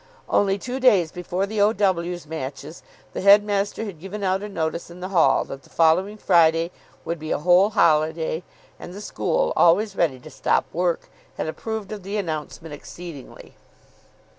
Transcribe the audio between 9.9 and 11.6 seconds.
ready to stop work, had